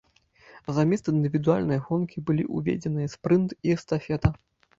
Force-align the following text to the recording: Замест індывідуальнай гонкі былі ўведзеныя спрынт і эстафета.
Замест 0.77 1.11
індывідуальнай 1.13 1.79
гонкі 1.89 2.17
былі 2.31 2.43
ўведзеныя 2.57 3.13
спрынт 3.19 3.49
і 3.69 3.77
эстафета. 3.77 4.35